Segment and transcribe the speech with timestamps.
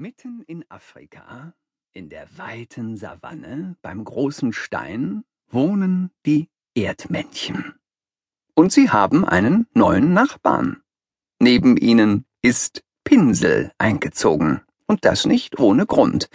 [0.00, 1.54] Mitten in Afrika,
[1.92, 7.74] in der weiten Savanne, beim großen Stein, wohnen die Erdmännchen.
[8.54, 10.82] Und sie haben einen neuen Nachbarn.
[11.40, 14.60] Neben ihnen ist Pinsel eingezogen.
[14.86, 16.30] Und das nicht ohne Grund.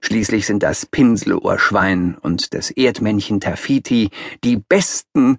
[0.00, 4.10] Schließlich sind das Pinselohrschwein und das Erdmännchen Tafiti
[4.42, 5.38] die besten,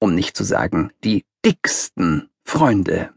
[0.00, 3.14] um nicht zu sagen die dicksten Freunde.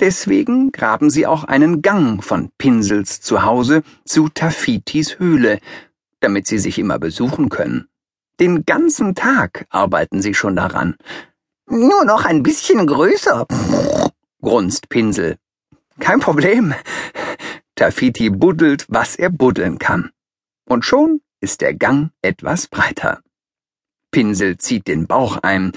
[0.00, 5.60] Deswegen graben sie auch einen Gang von Pinsels zu Hause zu Tafitis Höhle,
[6.20, 7.86] damit sie sich immer besuchen können.
[8.40, 10.96] Den ganzen Tag arbeiten sie schon daran.
[11.66, 13.46] Nur noch ein bisschen größer,
[14.40, 15.36] grunzt Pinsel.
[15.98, 16.74] Kein Problem.
[17.74, 20.10] Tafiti buddelt, was er buddeln kann.
[20.64, 23.20] Und schon ist der Gang etwas breiter.
[24.10, 25.72] Pinsel zieht den Bauch ein,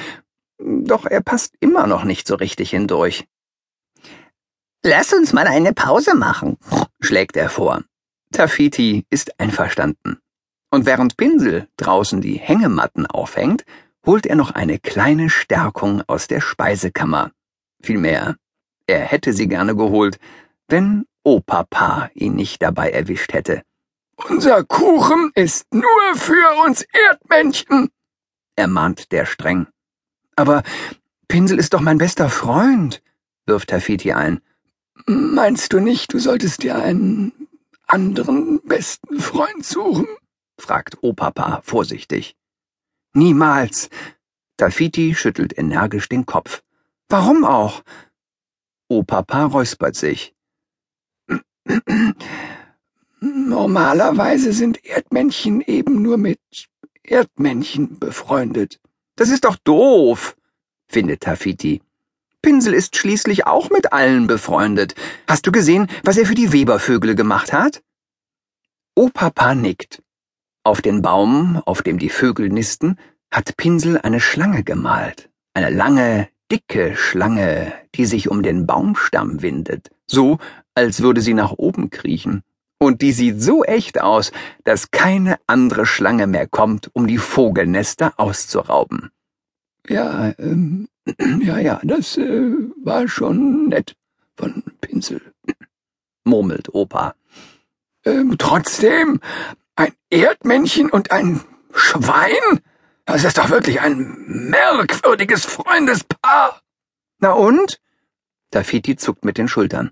[0.57, 3.25] doch er passt immer noch nicht so richtig hindurch.
[4.85, 6.57] Lass uns mal eine Pause machen,
[6.99, 7.85] schlägt er vor.
[8.33, 10.19] Tafiti ist einverstanden.
[10.71, 13.63] Und während Pinsel draußen die Hängematten aufhängt,
[14.05, 17.31] holt er noch eine kleine Stärkung aus der Speisekammer.
[17.81, 18.35] Vielmehr,
[18.85, 20.19] er hätte sie gerne geholt,
[20.67, 23.61] wenn Opapa ihn nicht dabei erwischt hätte.
[24.27, 27.89] Unser Kuchen ist nur für uns Erdmännchen,
[28.57, 29.67] ermahnt der streng.
[30.35, 30.61] Aber
[31.29, 33.01] Pinsel ist doch mein bester Freund,
[33.45, 34.41] wirft Tafiti ein.
[35.05, 37.33] Meinst du nicht, du solltest dir einen
[37.87, 40.07] anderen besten Freund suchen?
[40.57, 42.35] fragt Opapa vorsichtig.
[43.13, 43.89] Niemals.
[44.57, 46.63] Tafiti schüttelt energisch den Kopf.
[47.09, 47.83] Warum auch?
[48.87, 50.35] Opapa räuspert sich.
[53.19, 56.39] Normalerweise sind Erdmännchen eben nur mit
[57.03, 58.79] Erdmännchen befreundet.
[59.15, 60.35] Das ist doch doof,
[60.87, 61.81] findet Tafiti.
[62.43, 64.95] Pinsel ist schließlich auch mit allen befreundet.
[65.27, 67.81] Hast du gesehen, was er für die Webervögel gemacht hat?
[68.95, 70.03] Opapa nickt.
[70.63, 72.99] Auf den Baum, auf dem die Vögel nisten,
[73.31, 75.29] hat Pinsel eine Schlange gemalt.
[75.53, 80.37] Eine lange, dicke Schlange, die sich um den Baumstamm windet, so
[80.75, 82.43] als würde sie nach oben kriechen.
[82.77, 84.33] Und die sieht so echt aus,
[84.65, 89.11] dass keine andere Schlange mehr kommt, um die Vogelnester auszurauben.
[89.87, 90.87] Ja, ähm,
[91.41, 92.51] ja, ja, das äh,
[92.83, 93.95] war schon nett
[94.35, 95.21] von Pinsel,
[96.23, 97.15] murmelt Opa.
[98.05, 99.19] Ähm, trotzdem,
[99.75, 101.41] ein Erdmännchen und ein
[101.73, 102.61] Schwein?
[103.05, 106.61] Das ist doch wirklich ein merkwürdiges Freundespaar.
[107.19, 107.79] Na und?
[108.51, 109.91] Tafiti zuckt mit den Schultern.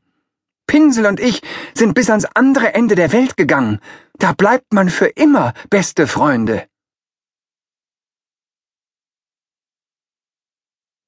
[0.67, 1.41] Pinsel und ich
[1.73, 3.79] sind bis ans andere Ende der Welt gegangen.
[4.19, 6.67] Da bleibt man für immer beste Freunde.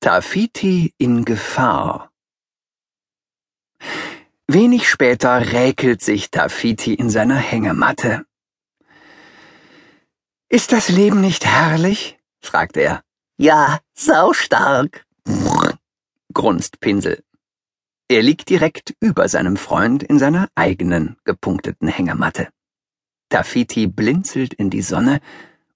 [0.03, 2.11] Tafiti in Gefahr.
[4.47, 8.25] Wenig später räkelt sich Tafiti in seiner Hängematte.
[10.49, 12.19] Ist das Leben nicht herrlich?
[12.41, 13.01] fragt er.
[13.37, 15.05] Ja, saustark,
[16.33, 17.23] grunzt Pinsel.
[18.09, 22.49] Er liegt direkt über seinem Freund in seiner eigenen gepunkteten Hängematte.
[23.29, 25.21] Tafiti blinzelt in die Sonne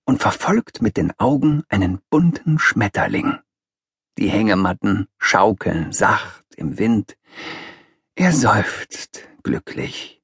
[0.04, 3.40] und verfolgt mit den Augen einen bunten Schmetterling.
[4.18, 7.18] Die Hängematten schaukeln sacht im Wind.
[8.16, 10.24] Er seufzt glücklich.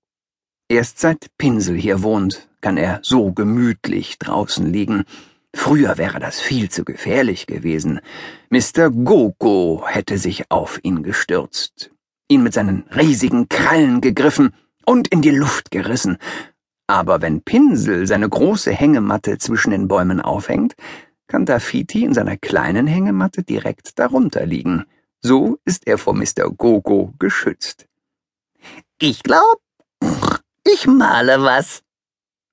[0.68, 5.04] Erst seit Pinsel hier wohnt, kann er so gemütlich draußen liegen.
[5.56, 8.00] Früher wäre das viel zu gefährlich gewesen.
[8.50, 8.90] Mr.
[8.90, 11.92] Gogo hätte sich auf ihn gestürzt,
[12.28, 14.56] ihn mit seinen riesigen Krallen gegriffen
[14.88, 16.18] und in die Luft gerissen.
[16.88, 20.74] Aber wenn Pinsel seine große Hängematte zwischen den Bäumen aufhängt,
[21.28, 24.86] kann Dafiti in seiner kleinen Hängematte direkt darunter liegen.
[25.22, 26.50] So ist er vor Mr.
[26.56, 27.88] Gogo geschützt.
[29.00, 29.62] Ich glaub,
[30.64, 31.84] ich male was.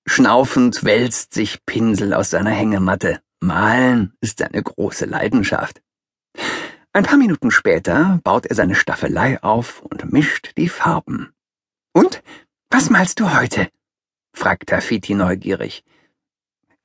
[0.07, 3.21] Schnaufend wälzt sich Pinsel aus seiner Hängematte.
[3.41, 5.83] Malen ist seine große Leidenschaft.
[6.93, 11.33] Ein paar Minuten später baut er seine Staffelei auf und mischt die Farben.
[11.93, 12.23] Und
[12.71, 13.69] was malst du heute?
[14.33, 15.85] fragt Tafiti neugierig.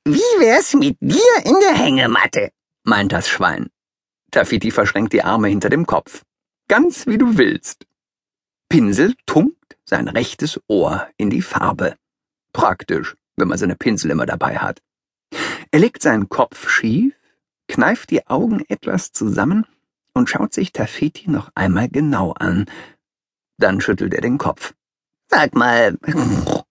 [0.08, 2.52] Wie wär's mit dir in der Hängematte?
[2.84, 3.70] meint das Schwein.
[4.30, 6.22] Tafiti verschränkt die Arme hinter dem Kopf.
[6.68, 7.86] Ganz wie du willst.
[8.68, 11.96] Pinsel tunkt sein rechtes Ohr in die Farbe.
[12.52, 14.80] Praktisch, wenn man seine Pinsel immer dabei hat.
[15.72, 17.16] Er legt seinen Kopf schief,
[17.66, 19.66] kneift die Augen etwas zusammen
[20.14, 22.66] und schaut sich Tafiti noch einmal genau an.
[23.58, 24.72] Dann schüttelt er den Kopf.
[25.28, 25.98] Sag mal,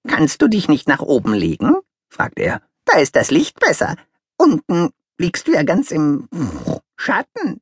[0.08, 1.76] kannst du dich nicht nach oben legen?
[2.08, 2.62] fragt er.
[2.86, 3.96] Da ist das Licht besser.
[4.38, 6.30] Unten liegst du ja ganz im
[6.98, 7.62] Schatten.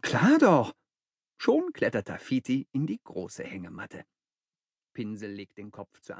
[0.00, 0.72] Klar doch.
[1.38, 4.04] Schon klettert Tafiti in die große Hängematte.
[4.94, 6.14] Pinsel legt den Kopf zur